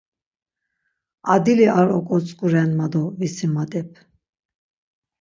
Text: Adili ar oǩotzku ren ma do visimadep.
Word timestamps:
Adili 1.33 1.67
ar 1.79 1.87
oǩotzku 1.97 2.45
ren 2.51 2.71
ma 2.77 2.85
do 2.91 3.03
visimadep. 3.19 3.91